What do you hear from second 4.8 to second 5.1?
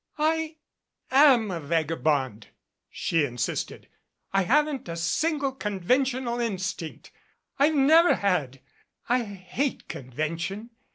a